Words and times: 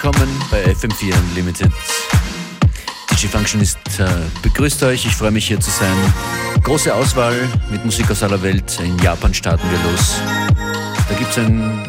willkommen 0.00 0.30
bei 0.48 0.64
FM4 0.64 1.12
Unlimited. 1.12 1.72
DJ 3.10 3.26
Functionist 3.26 3.78
äh, 3.98 4.06
begrüßt 4.42 4.80
euch, 4.84 5.04
ich 5.04 5.16
freue 5.16 5.32
mich 5.32 5.48
hier 5.48 5.58
zu 5.58 5.72
sein. 5.72 5.96
Große 6.62 6.94
Auswahl 6.94 7.34
mit 7.68 7.84
Musik 7.84 8.08
aus 8.08 8.22
aller 8.22 8.40
Welt. 8.40 8.78
In 8.78 8.96
Japan 8.98 9.34
starten 9.34 9.68
wir 9.68 9.90
los. 9.90 10.20
Da 11.08 11.14
gibt 11.16 11.30
es 11.32 11.38
ein 11.38 11.82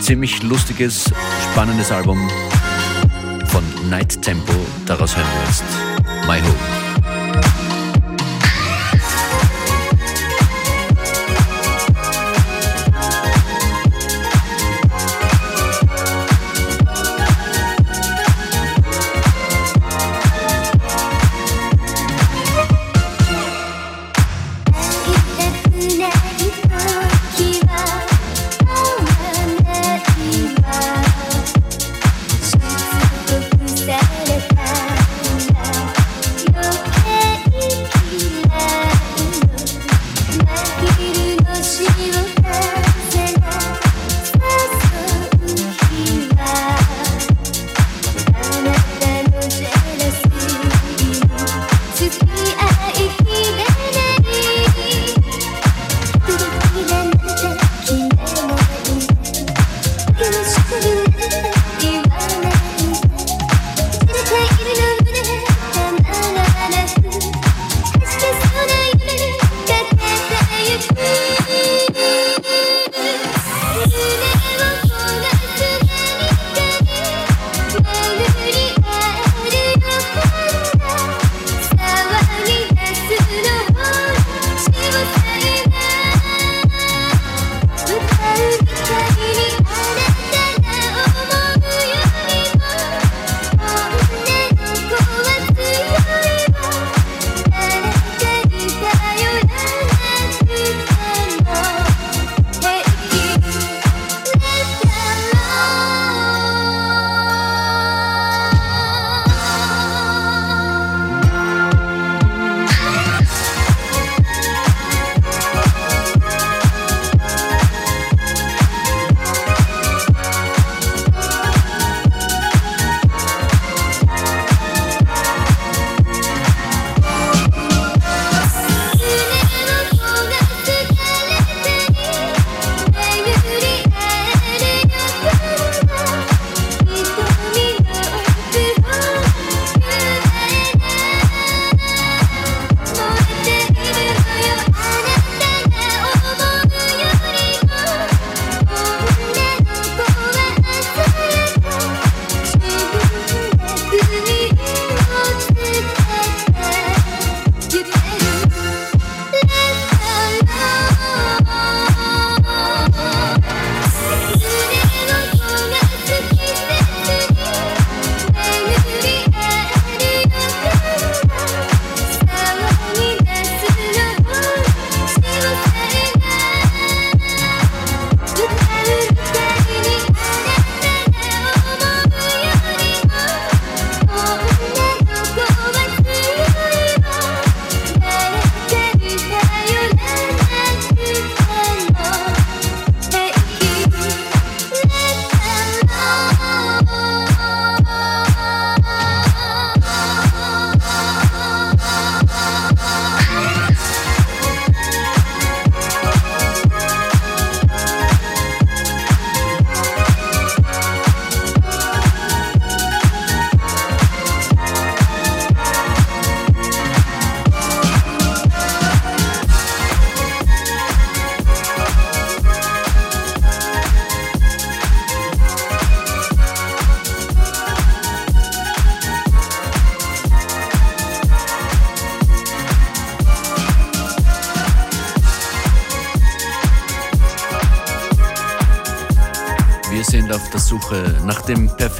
ziemlich 0.00 0.42
lustiges, 0.42 1.12
spannendes 1.50 1.92
Album 1.92 2.30
von 3.48 3.62
Night 3.90 4.22
Tempo. 4.22 4.54
Daraus 4.86 5.14
hören 5.14 5.28
wir 5.34 5.46
jetzt 5.46 5.64
My 6.26 6.40
Home. 6.40 7.59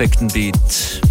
Perfekten 0.00 0.28
Beat. 0.28 1.02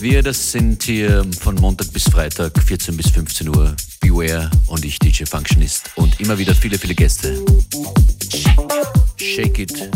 Wir, 0.00 0.22
das 0.22 0.52
sind 0.52 0.82
hier 0.82 1.26
von 1.40 1.56
Montag 1.56 1.92
bis 1.92 2.04
Freitag, 2.04 2.58
14 2.58 2.96
bis 2.96 3.10
15 3.10 3.48
Uhr. 3.48 3.76
Beware 4.00 4.50
und 4.66 4.82
ich, 4.82 4.98
DJ 4.98 5.24
Functionist. 5.24 5.90
Und 5.96 6.18
immer 6.18 6.38
wieder 6.38 6.54
viele, 6.54 6.78
viele 6.78 6.94
Gäste. 6.94 7.44
Shake 9.18 9.58
it, 9.58 9.90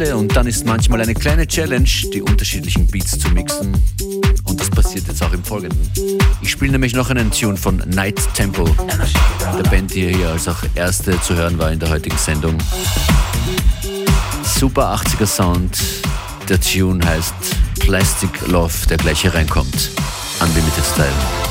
Ziele 0.00 0.16
und 0.16 0.34
dann 0.34 0.46
ist 0.46 0.64
manchmal 0.64 1.00
eine 1.00 1.14
kleine 1.14 1.46
Challenge, 1.46 1.88
die 2.12 2.22
unterschiedlichen 2.22 2.86
Beats 2.86 3.18
zu 3.18 3.28
mixen. 3.30 3.72
Und 4.44 4.60
das 4.60 4.70
passiert 4.70 5.06
jetzt 5.06 5.22
auch 5.22 5.32
im 5.32 5.44
Folgenden. 5.44 5.78
Ich 6.40 6.50
spiele 6.50 6.72
nämlich 6.72 6.94
noch 6.94 7.10
einen 7.10 7.30
Tune 7.30 7.56
von 7.56 7.82
Night 7.86 8.20
Temple, 8.34 8.70
der 9.56 9.70
Band, 9.70 9.94
die 9.94 10.14
hier 10.14 10.30
als 10.30 10.48
auch 10.48 10.58
erste 10.74 11.20
zu 11.22 11.34
hören 11.36 11.58
war 11.58 11.70
in 11.70 11.78
der 11.78 11.90
heutigen 11.90 12.16
Sendung. 12.16 12.56
Super 14.42 14.94
80er 14.94 15.26
Sound. 15.26 15.78
Der 16.48 16.60
Tune 16.60 17.04
heißt 17.04 17.34
Plastic 17.78 18.46
Love, 18.48 18.72
der 18.88 18.96
gleich 18.96 19.20
hier 19.22 19.34
reinkommt. 19.34 19.90
Unlimited 20.40 20.84
Style. 20.84 21.49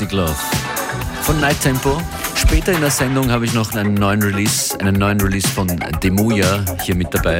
Plastic 0.00 0.12
Love 0.12 0.34
von 1.24 1.38
Night 1.40 1.60
Tempo. 1.60 2.00
Später 2.34 2.72
in 2.72 2.80
der 2.80 2.90
Sendung 2.90 3.30
habe 3.30 3.44
ich 3.44 3.52
noch 3.52 3.74
einen 3.74 3.92
neuen 3.92 4.22
Release, 4.22 4.78
einen 4.80 4.94
neuen 4.94 5.20
Release 5.20 5.46
von 5.46 5.68
Demuya 6.02 6.64
hier 6.82 6.94
mit 6.94 7.12
dabei, 7.12 7.38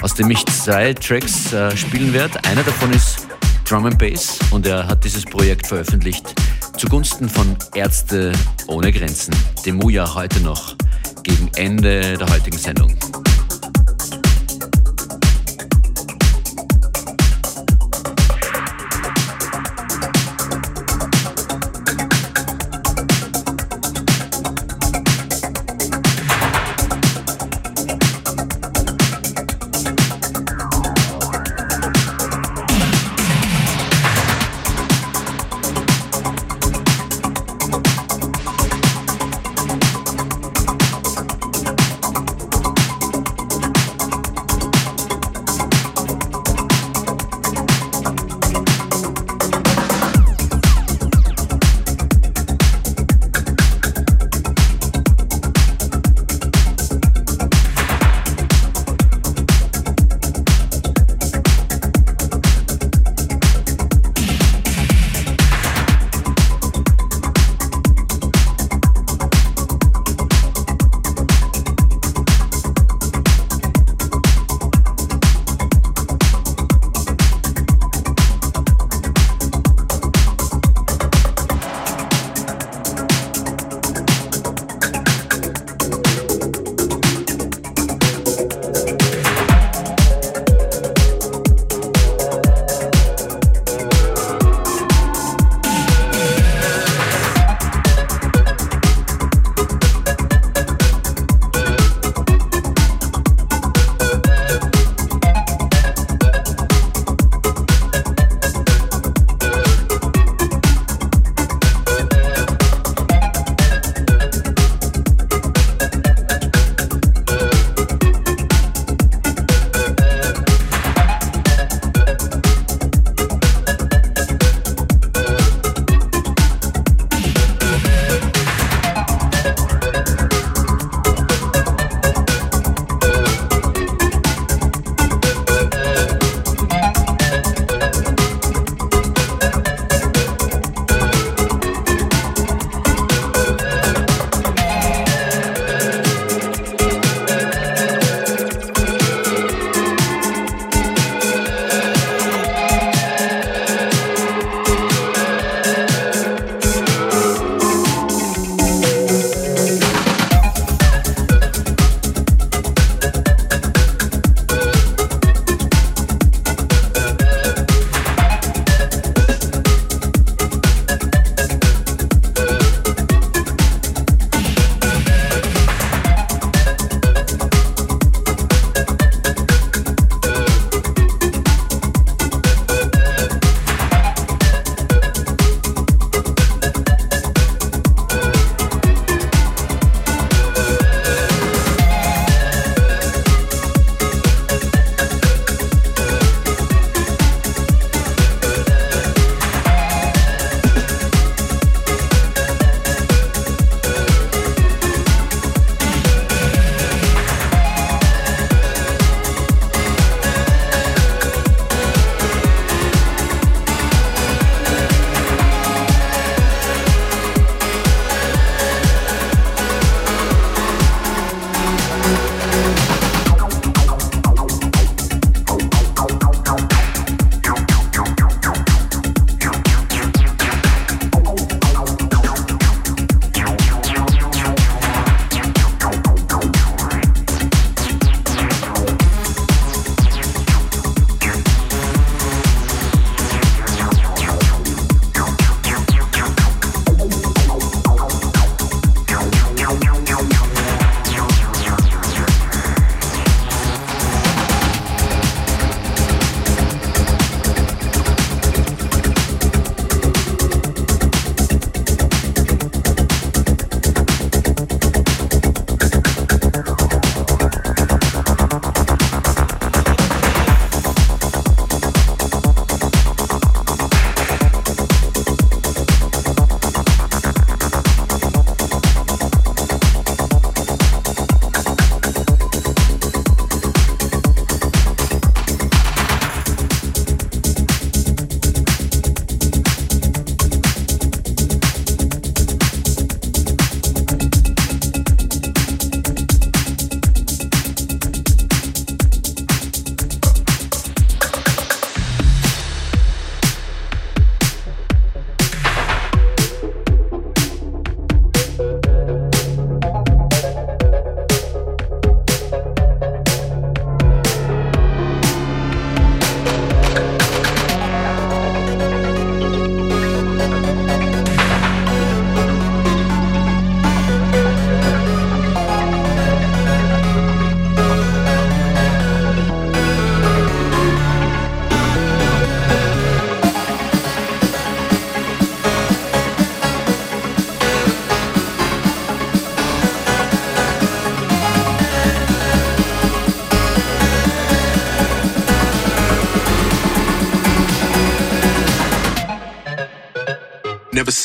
aus 0.00 0.14
dem 0.14 0.30
ich 0.30 0.44
zwei 0.46 0.94
Tracks 0.94 1.52
äh, 1.52 1.76
spielen 1.76 2.14
werde. 2.14 2.42
Einer 2.44 2.62
davon 2.62 2.92
ist 2.94 3.26
Drum 3.68 3.84
and 3.84 3.98
Bass 3.98 4.38
und 4.50 4.66
er 4.66 4.86
hat 4.86 5.04
dieses 5.04 5.24
Projekt 5.24 5.66
veröffentlicht 5.66 6.34
zugunsten 6.78 7.28
von 7.28 7.54
Ärzte 7.74 8.32
ohne 8.68 8.90
Grenzen. 8.90 9.34
Demuya 9.66 10.14
heute 10.14 10.40
noch 10.40 10.76
gegen 11.24 11.50
Ende 11.56 12.16
der 12.16 12.30
heutigen 12.30 12.56
Sendung. 12.56 12.96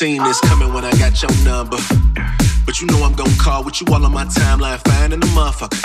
Seen 0.04 0.22
this 0.22 0.38
coming 0.40 0.70
when 0.74 0.84
I 0.84 0.90
got 0.98 1.22
your 1.22 1.32
number. 1.44 1.78
But 2.66 2.78
you 2.78 2.86
know 2.88 3.02
I'm 3.04 3.14
gonna 3.14 3.38
call 3.38 3.64
with 3.64 3.80
you 3.80 3.86
all 3.90 4.04
on 4.04 4.12
my 4.12 4.26
timeline, 4.26 4.78
finding 4.88 5.22
a 5.22 5.30
motherfucker. 5.38 5.80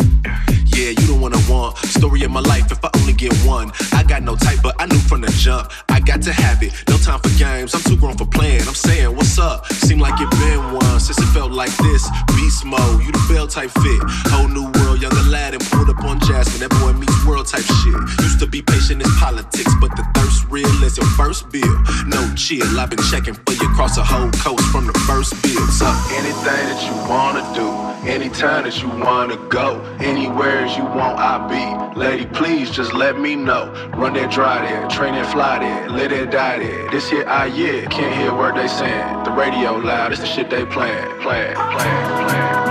Yeah, 0.76 0.90
you 0.90 1.08
don't 1.08 1.22
wanna 1.22 1.42
want 1.50 1.78
story 1.78 2.24
of 2.24 2.32
my 2.32 2.42
life 2.42 2.70
if 2.70 2.84
I 2.84 2.90
only 3.00 3.14
get 3.14 3.34
one. 3.58 3.72
I 3.94 4.04
got 4.04 4.24
no 4.24 4.36
type, 4.36 4.60
but 4.62 4.76
I 4.78 4.88
knew 4.88 5.00
from 5.10 5.22
the 5.22 5.32
jump 5.44 5.72
I 6.00 6.02
got 6.02 6.22
to 6.22 6.32
have 6.32 6.64
it. 6.64 6.72
No 6.88 6.96
time 6.96 7.20
for 7.20 7.28
games, 7.38 7.76
I'm 7.76 7.82
too 7.82 7.98
grown 7.98 8.16
for 8.16 8.26
playing. 8.26 8.62
I'm 8.62 8.74
saying, 8.74 9.14
what's 9.18 9.38
up? 9.38 9.68
Seem 9.68 10.00
like 10.00 10.16
it 10.22 10.32
been 10.32 10.72
one 10.72 11.00
since 11.02 11.20
it 11.20 11.28
felt 11.36 11.52
like 11.52 11.76
this. 11.84 12.08
Beast 12.38 12.64
mode, 12.64 13.04
you 13.04 13.12
the 13.12 13.26
bell 13.28 13.48
type 13.48 13.70
fit. 13.84 14.00
Whole 14.32 14.48
new 14.48 14.72
world, 14.80 15.02
young 15.02 15.12
Aladdin 15.12 15.60
pulled 15.60 15.90
up 15.90 16.02
on 16.06 16.22
Jasmine. 16.22 16.64
That 16.64 16.72
boy 16.80 16.94
meets 16.94 17.26
world 17.26 17.48
type 17.48 17.68
shit. 17.84 18.00
Used 18.24 18.40
to 18.40 18.48
be 18.48 18.62
patient 18.62 19.04
in 19.04 19.12
politics, 19.20 19.76
but 19.82 19.92
the 19.98 20.08
thirst 20.16 20.48
real 20.48 20.72
as 20.86 20.96
your 20.96 21.06
first 21.20 21.52
bill. 21.52 21.76
No 22.08 22.24
chill, 22.36 22.80
I've 22.80 22.90
been 22.90 23.04
checking 23.12 23.34
for 23.34 23.52
you 23.60 23.68
across 23.68 23.96
the 23.98 24.04
whole 24.04 24.32
coast 24.40 24.64
from 24.72 24.88
the 24.88 24.98
first 25.04 25.36
bill. 25.44 25.68
So 25.68 25.88
anything 26.16 26.64
that 26.72 26.80
you 26.88 26.96
wanna 27.12 27.44
do, 27.52 27.68
anytime 28.08 28.64
that 28.64 28.82
you 28.82 28.88
wanna 29.04 29.36
go, 29.50 29.82
anywhere 30.00 30.64
as 30.64 30.78
you 30.78 30.86
want, 30.86 31.20
I 31.20 31.44
be. 31.52 32.00
Lady, 32.00 32.26
please 32.26 32.72
just 32.72 32.94
let 32.94 33.20
me 33.20 33.36
know. 33.36 33.74
Run 33.98 34.14
that 34.14 34.32
dry 34.32 34.62
there, 34.62 34.88
train 34.88 35.16
that 35.16 35.30
fly 35.32 35.60
there, 35.60 35.89
let 35.90 36.12
it. 36.62 36.92
This 36.92 37.10
here 37.10 37.26
I 37.28 37.42
ah, 37.42 37.44
yeah, 37.46 37.86
can't 37.88 38.16
hear 38.16 38.34
what 38.34 38.56
they 38.56 38.68
saying. 38.68 39.24
The 39.24 39.32
radio 39.32 39.74
loud, 39.78 40.12
it's 40.12 40.22
the 40.22 40.28
shit 40.28 40.50
they 40.50 40.66
playing, 40.66 41.20
playing, 41.22 41.56
playing, 41.56 42.28
playing, 42.28 42.69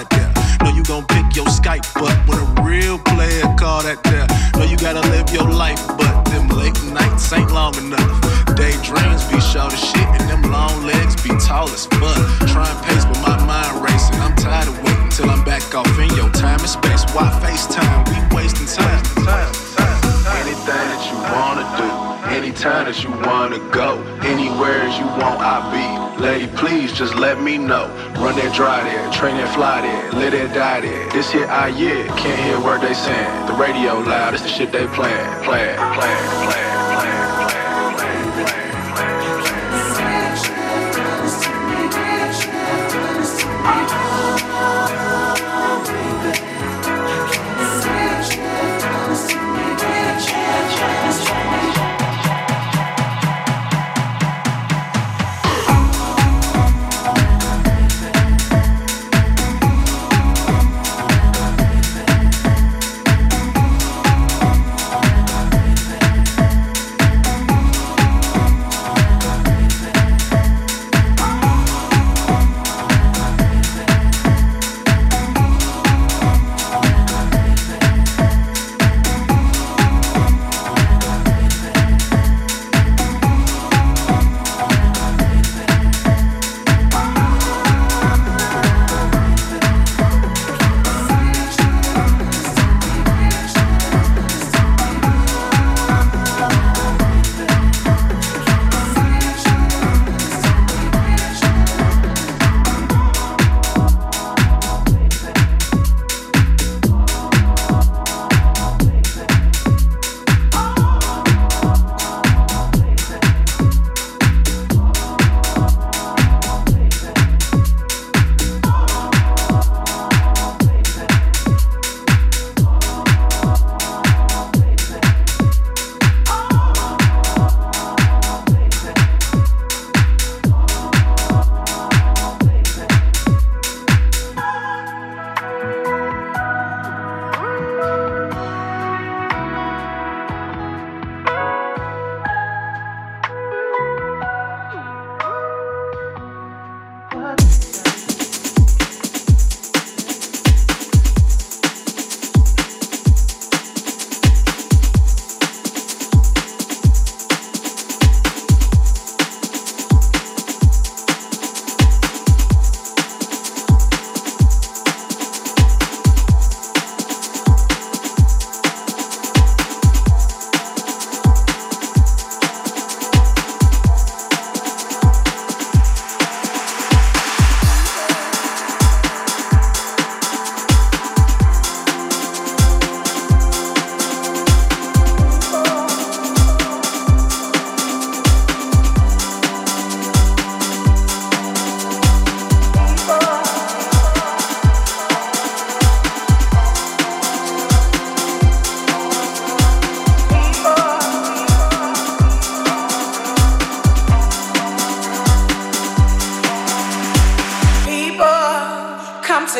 that 0.00 0.10
there. 0.10 0.32
Know 0.64 0.74
you 0.74 0.82
gon' 0.84 1.04
pick 1.06 1.36
your 1.36 1.46
Skype, 1.46 1.84
but 1.94 2.14
when 2.28 2.38
a 2.38 2.62
real 2.62 2.98
player 2.98 3.42
call 3.56 3.82
that 3.82 4.02
there. 4.04 4.26
Know 4.56 4.64
you 4.68 4.76
gotta 4.76 5.00
live 5.10 5.30
your 5.32 5.48
life, 5.48 5.80
but 5.98 6.24
them 6.30 6.48
late 6.48 6.76
nights 6.92 7.32
ain't 7.32 7.50
long 7.52 7.74
enough. 7.76 8.08
Daydreams 8.56 9.24
be 9.28 9.40
short 9.40 9.72
as 9.72 9.80
shit, 9.80 10.08
and 10.16 10.28
them 10.28 10.42
long 10.50 10.84
legs 10.84 11.16
be 11.22 11.30
tall 11.38 11.68
as 11.68 11.86
fuck. 11.86 12.16
Try 12.48 12.68
and 12.68 12.80
pace, 12.84 13.04
but 13.04 13.19
time 22.60 22.84
that 22.84 23.02
you 23.02 23.10
wanna 23.24 23.58
go. 23.70 23.96
Anywhere 24.20 24.84
you 24.84 25.06
want, 25.16 25.40
I 25.40 25.64
be. 25.72 26.22
Lady, 26.22 26.46
please 26.58 26.92
just 26.92 27.14
let 27.14 27.40
me 27.40 27.56
know. 27.56 27.86
Run 28.20 28.36
that 28.36 28.54
dry 28.54 28.84
there, 28.84 29.10
train 29.12 29.38
that 29.38 29.54
fly 29.54 29.80
there, 29.80 30.12
live 30.12 30.32
that 30.32 30.54
die 30.54 30.80
there. 30.82 31.08
This 31.10 31.32
here 31.32 31.46
I 31.46 31.68
yeah, 31.68 32.06
can't 32.18 32.38
hear 32.44 32.60
what 32.60 32.82
they 32.82 32.92
saying. 32.92 33.46
The 33.46 33.54
radio 33.54 33.98
loud, 34.00 34.34
it's 34.34 34.42
the 34.42 34.50
shit 34.50 34.72
they 34.72 34.86
playing, 34.88 35.42
playing, 35.42 35.78
playing, 35.96 36.28
playing. 36.44 36.89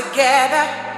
Together. 0.00 0.89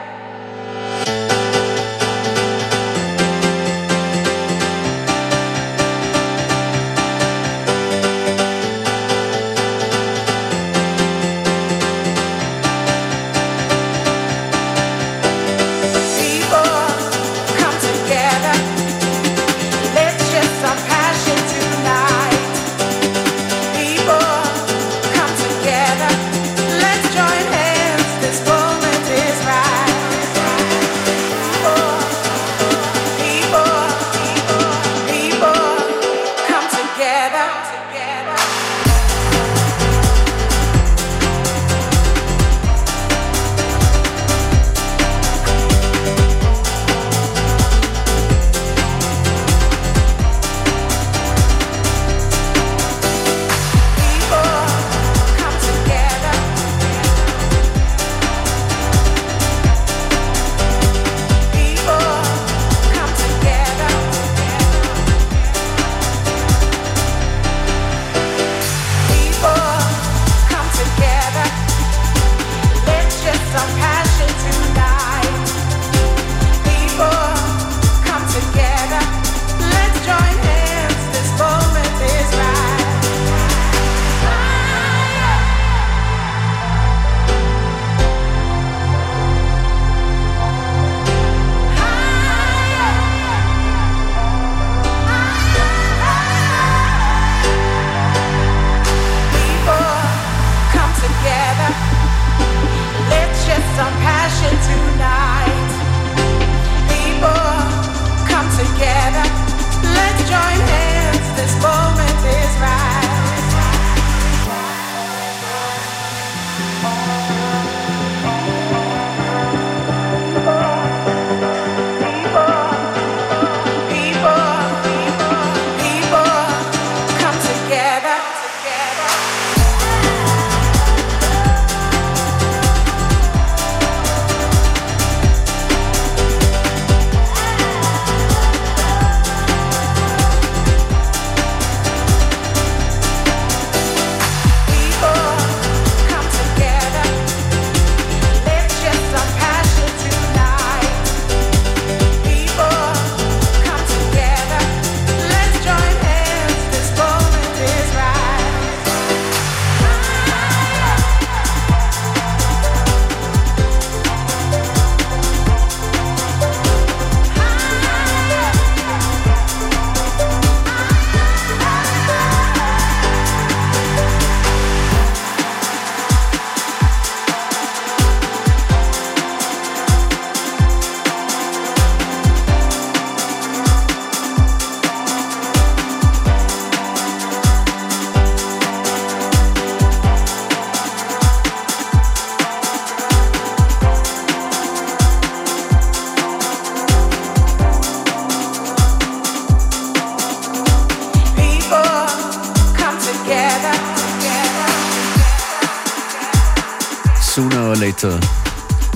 Later. 207.83 208.17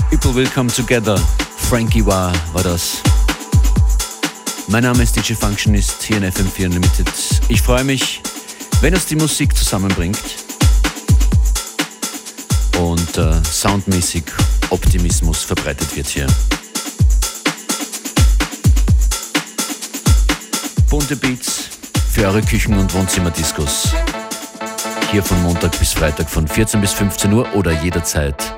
People 0.09 0.33
Will 0.33 0.47
Come 0.47 0.71
Together. 0.71 1.17
Frankie 1.57 2.05
Wah 2.05 2.31
war 2.53 2.63
das. 2.63 3.01
Mein 4.69 4.83
Name 4.83 5.03
ist 5.03 5.13
DJ 5.13 5.33
Functionist 5.33 6.03
hier 6.03 6.15
in 6.15 6.23
FM4 6.23 6.67
Unlimited. 6.67 7.11
Ich 7.49 7.61
freue 7.61 7.83
mich, 7.83 8.21
wenn 8.79 8.93
uns 8.93 9.05
die 9.05 9.17
Musik 9.17 9.53
zusammenbringt 9.57 10.21
und 12.79 13.17
äh, 13.17 13.43
soundmäßig 13.43 14.23
Optimismus 14.69 15.43
verbreitet 15.43 15.93
wird 15.93 16.07
hier. 16.07 16.27
Bunte 20.89 21.17
Beats 21.17 21.71
für 22.13 22.25
eure 22.25 22.41
Küchen- 22.41 22.77
und 22.77 22.93
Wohnzimmerdiscos. 22.93 23.89
Hier 25.11 25.23
von 25.23 25.43
Montag 25.43 25.77
bis 25.77 25.91
Freitag 25.91 26.29
von 26.29 26.47
14 26.47 26.79
bis 26.79 26.93
15 26.93 27.33
Uhr 27.33 27.53
oder 27.53 27.73
jederzeit 27.83 28.56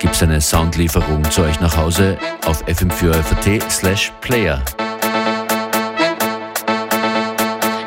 gibt 0.00 0.14
es 0.14 0.22
eine 0.22 0.40
Soundlieferung 0.40 1.22
zu 1.30 1.42
euch 1.42 1.60
nach 1.60 1.76
Hause 1.76 2.16
auf 2.46 2.64
fm4fat 2.66 3.70
slash 3.70 4.10
player. 4.22 4.62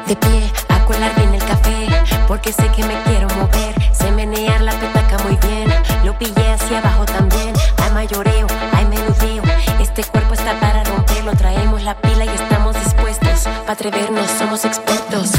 De 0.07 0.15
pie, 0.15 0.51
a 0.69 0.85
colar 0.85 1.11
bien 1.15 1.33
el 1.33 1.43
café, 1.43 1.87
porque 2.27 2.53
sé 2.53 2.67
que 2.75 2.83
me 2.83 2.93
quiero 3.05 3.27
mover. 3.29 3.73
Sé 3.91 4.11
menear 4.11 4.61
la 4.61 4.73
petaca 4.73 5.17
muy 5.23 5.37
bien, 5.47 5.73
lo 6.05 6.17
pillé 6.17 6.51
hacia 6.51 6.79
abajo 6.79 7.03
también. 7.05 7.53
Hay 7.81 7.91
mayoreo, 7.91 8.47
hay 8.73 8.85
menudeo, 8.85 9.43
este 9.81 10.03
cuerpo 10.03 10.35
está 10.35 10.59
para 10.59 10.83
romperlo. 10.83 11.31
Traemos 11.35 11.81
la 11.81 11.95
pila 11.95 12.25
y 12.25 12.29
estamos 12.29 12.75
dispuestos. 12.75 13.43
Para 13.43 13.73
atrevernos, 13.73 14.29
somos 14.37 14.65
expertos. 14.65 15.31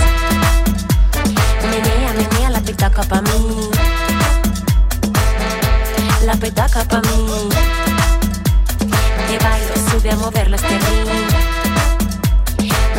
Menea, 1.71 2.13
menea 2.15 2.51
la 2.51 2.61
petaca 2.61 3.03
pa' 3.05 3.23
mí 3.23 3.71
la 6.35 6.41
petaca 6.41 6.85
pa' 6.85 7.01
mí. 7.01 7.49
Te 9.27 9.39
bailo, 9.45 9.75
sube 9.91 10.11
a 10.11 10.17
moverlo 10.17 10.57
este 10.57 10.79
ring. 10.85 11.09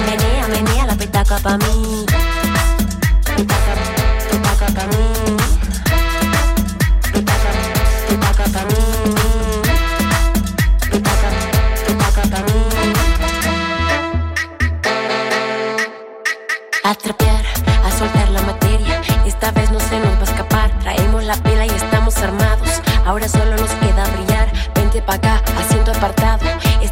Menea, 0.06 0.48
menea 0.48 0.86
la 0.86 0.96
petaca 0.96 1.38
pa' 1.40 1.58
mí. 1.58 2.06
Petaca, 3.36 3.74
petaca 4.30 4.68
pa' 4.76 4.88
mí. 4.88 5.25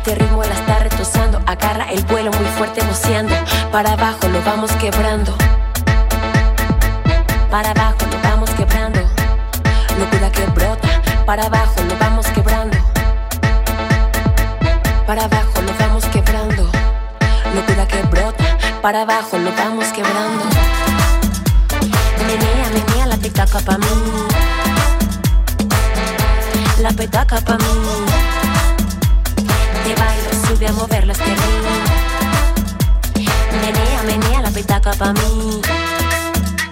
Este 0.05 0.15
ritmo 0.15 0.43
la 0.43 0.53
está 0.53 0.79
retosando. 0.79 1.39
Agarra 1.45 1.85
el 1.89 2.03
vuelo 2.03 2.29
muy 2.33 2.45
fuerte, 2.57 2.81
boceando. 2.85 3.33
Para 3.71 3.93
abajo 3.93 4.27
lo 4.27 4.41
vamos 4.41 4.69
quebrando. 4.73 5.33
Para 7.49 7.71
abajo 7.71 8.05
lo 8.11 8.19
vamos 8.21 8.49
quebrando. 8.49 8.99
Locura 9.97 10.29
que 10.29 10.45
brota. 10.47 11.01
Para 11.25 11.45
abajo 11.45 11.81
lo 11.87 11.97
vamos 11.97 12.27
quebrando. 12.27 12.77
Para 15.07 15.23
abajo 15.23 15.61
lo 15.61 15.73
vamos 15.79 16.03
quebrando. 16.07 16.69
Locura 17.55 17.87
que 17.87 18.01
brota. 18.01 18.43
Para 18.81 19.03
abajo 19.03 19.37
lo 19.37 19.53
vamos 19.53 19.85
quebrando. 19.93 20.43
Menea, 22.27 22.69
menea 22.73 23.05
la 23.05 23.15
petaca 23.15 23.61
pa' 23.61 23.77
mí. 23.77 23.87
La 26.81 26.91
petaca 26.91 27.39
pa' 27.39 27.57
mí. 27.57 28.12
Sube 30.63 30.69
a 30.69 30.79
mover 30.79 31.05
las 31.05 31.17
piernas. 31.17 31.45
Menea, 33.51 34.03
menea 34.03 34.41
la 34.41 34.49
petaca 34.49 34.93
pa' 34.93 35.11
mí. 35.11 35.59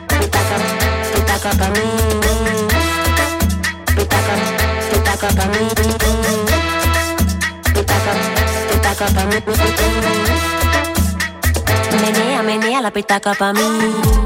Petaca, 0.07 0.55
petaca 1.13 1.51
pa' 1.59 1.69
mí. 1.71 1.81
Petaca, 3.93 4.33
petaca 4.91 5.27
pa' 5.35 5.45
mí. 5.47 5.67
Petaca, 7.73 8.11
petaca 8.69 9.07
pa' 9.07 9.25
mí. 9.25 9.37
Menea, 12.01 12.43
menea 12.43 12.81
la 12.81 12.91
petaca 12.91 13.33
pa' 13.33 13.51
mí. 13.51 14.20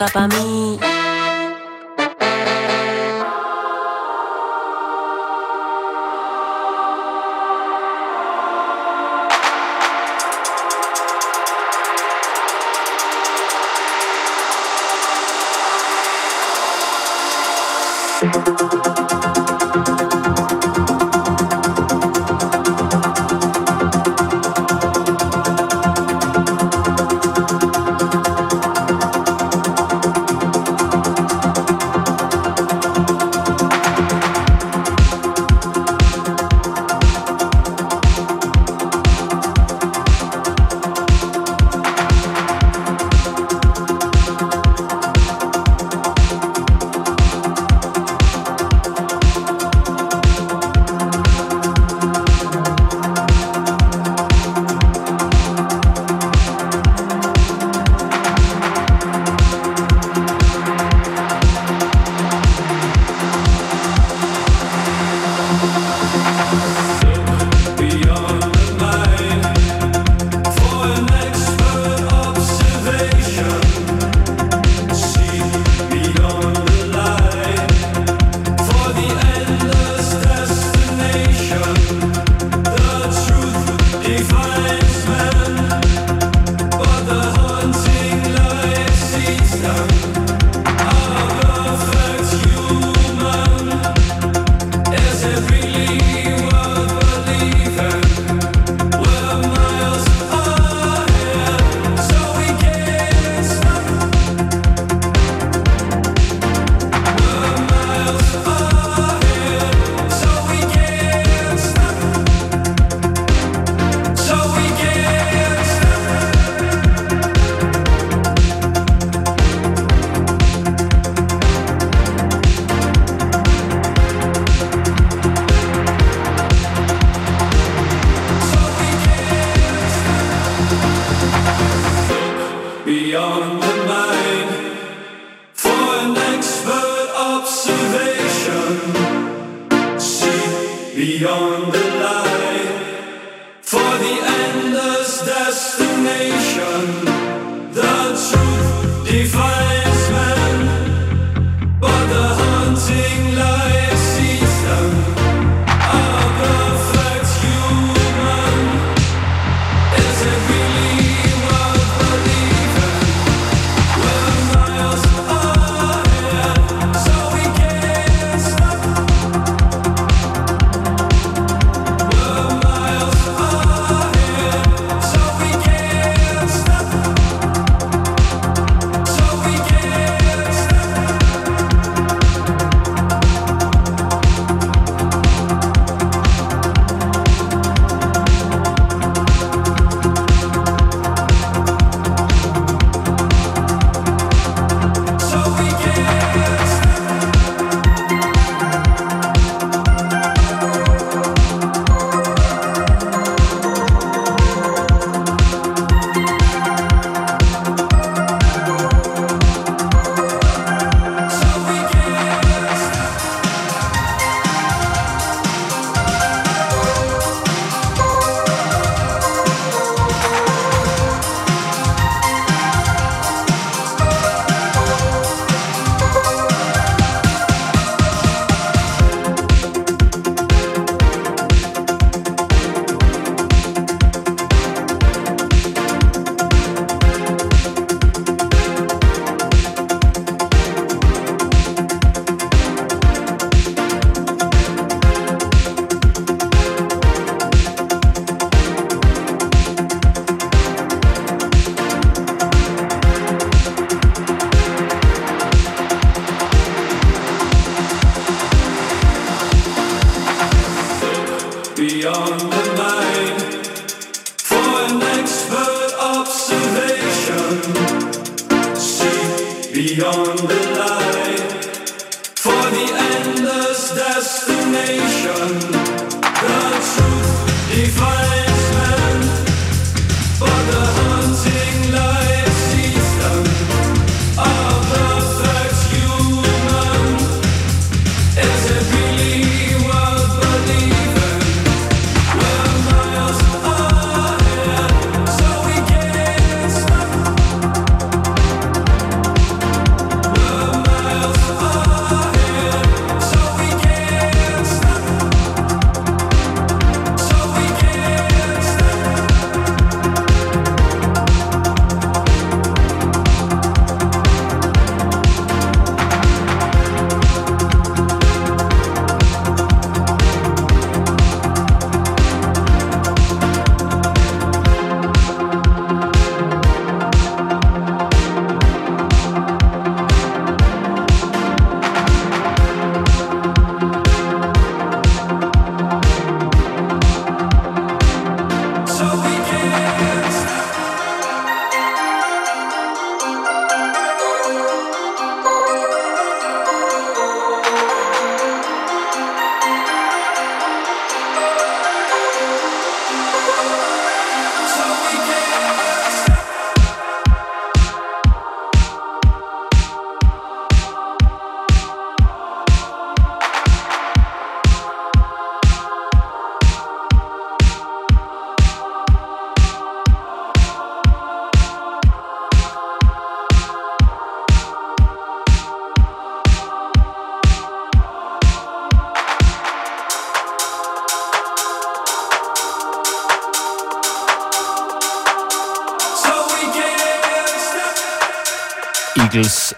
toca 0.00 0.12
pa' 0.12 0.28
mí. 0.28 0.59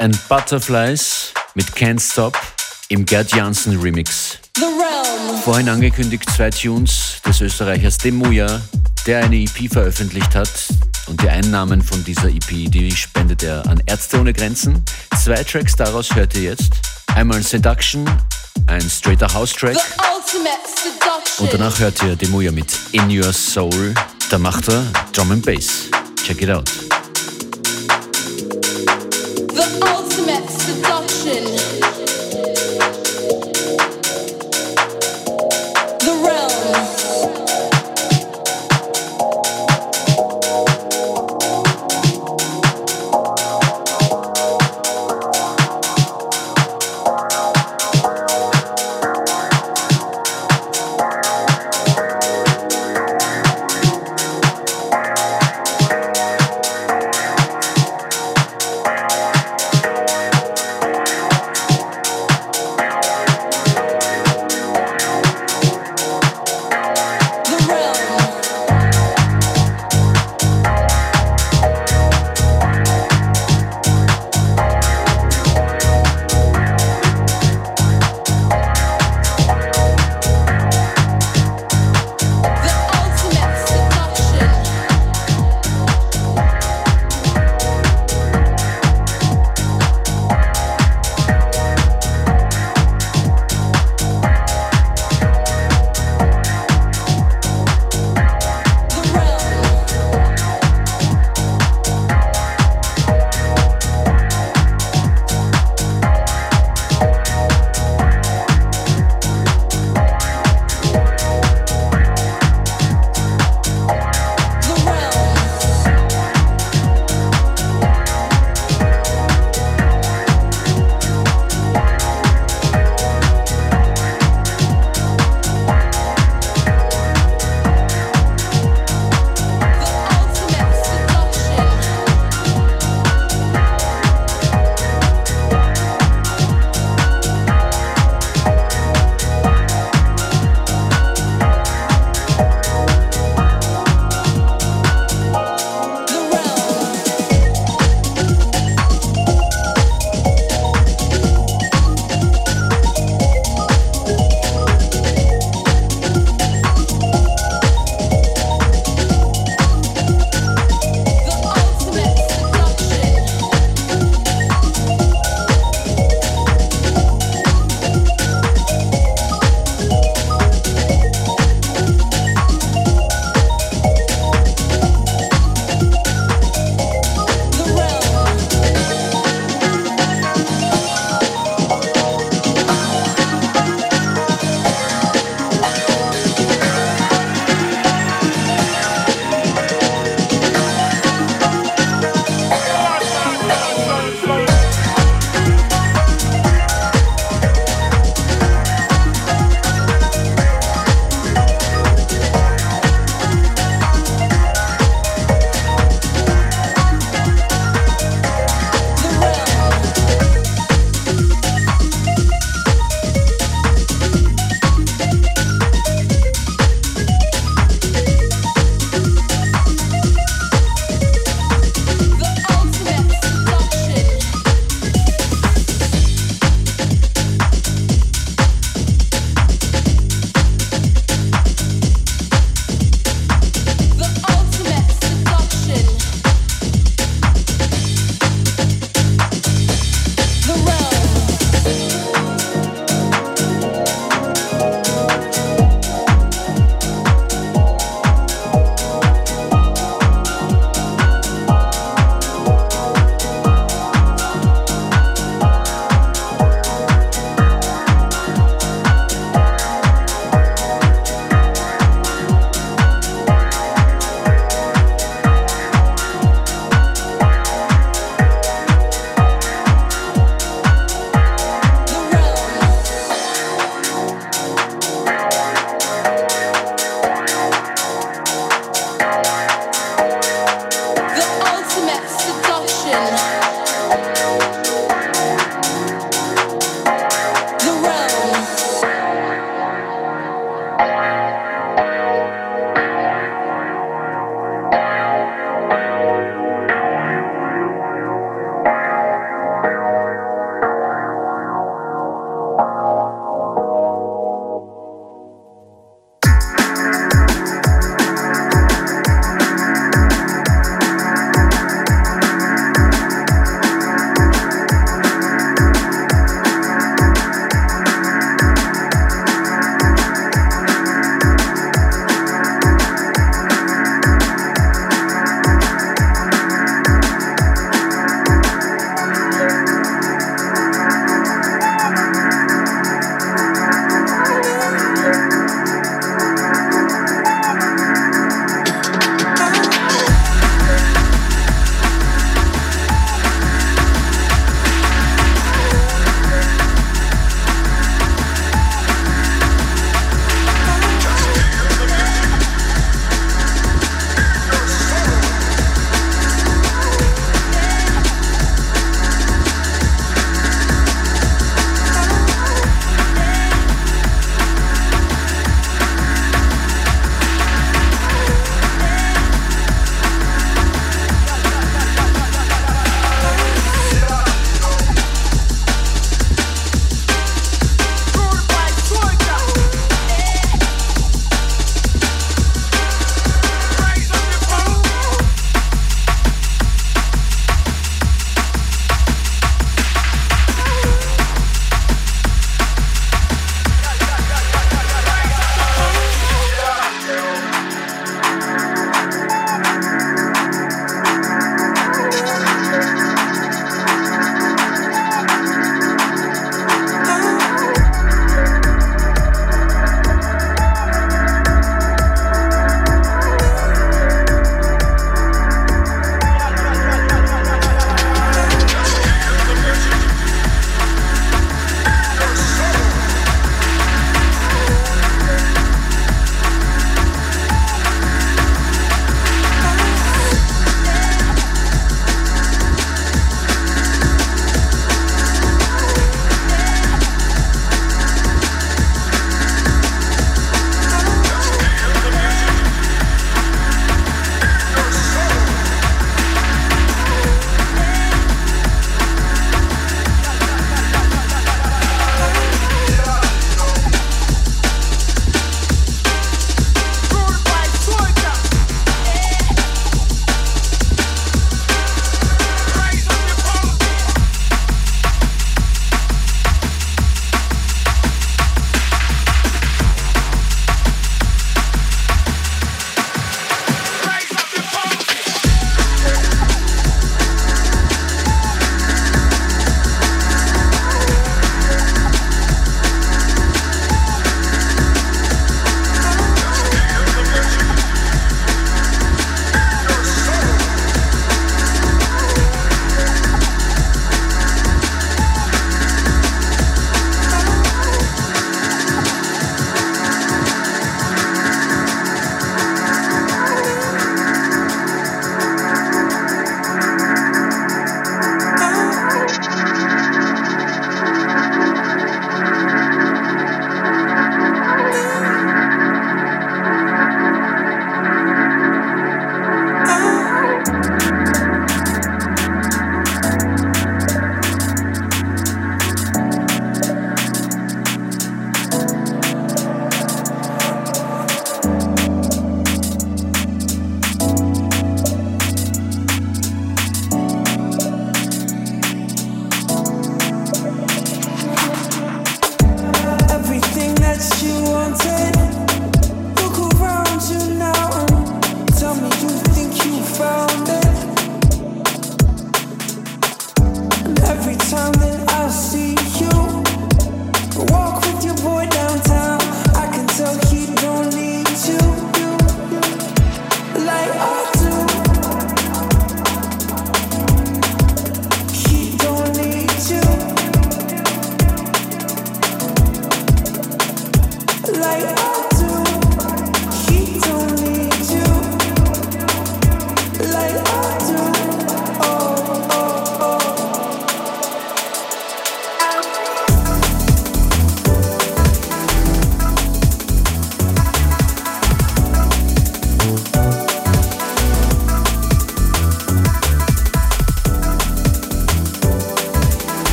And 0.00 0.18
Butterflies 0.28 1.32
mit 1.54 1.66
Can't 1.76 2.00
Stop 2.00 2.36
im 2.88 3.04
Gerd 3.04 3.32
Janssen 3.32 3.78
Remix. 3.78 4.38
Vorhin 5.44 5.68
angekündigt 5.68 6.28
zwei 6.34 6.50
Tunes 6.50 7.20
des 7.24 7.40
Österreichers 7.40 7.98
Demuya, 7.98 8.60
der 9.06 9.24
eine 9.24 9.36
EP 9.36 9.70
veröffentlicht 9.70 10.34
hat 10.34 10.50
und 11.06 11.22
die 11.22 11.28
Einnahmen 11.28 11.82
von 11.82 12.02
dieser 12.04 12.28
EP, 12.28 12.70
die 12.70 12.90
spendet 12.90 13.42
er 13.42 13.66
an 13.66 13.82
Ärzte 13.86 14.18
ohne 14.20 14.32
Grenzen. 14.32 14.82
Zwei 15.22 15.44
Tracks 15.44 15.76
daraus 15.76 16.14
hört 16.14 16.34
ihr 16.34 16.42
jetzt. 16.42 16.72
Einmal 17.14 17.42
Seduction, 17.42 18.08
ein 18.66 18.88
straighter 18.88 19.32
House-Track. 19.32 19.76
Und 21.38 21.52
danach 21.52 21.78
hört 21.78 22.02
ihr 22.02 22.16
Demuya 22.16 22.52
mit 22.52 22.72
In 22.92 23.10
Your 23.10 23.32
Soul. 23.32 23.94
Da 24.30 24.38
macht 24.38 24.68
er 24.68 24.82
Drum 25.12 25.32
and 25.32 25.44
Bass. 25.44 25.90
Check 26.24 26.42
it 26.42 26.50
out. 26.50 26.89